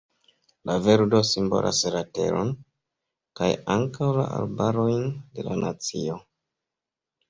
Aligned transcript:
La 0.69 0.77
verdo 0.87 1.19
simbolas 1.31 1.83
la 1.97 2.01
teron, 2.19 2.51
kaj 3.43 3.53
ankaŭ 3.77 4.11
la 4.19 4.27
arbarojn 4.43 5.09
de 5.39 5.51
la 5.53 5.65
nacio. 5.65 6.23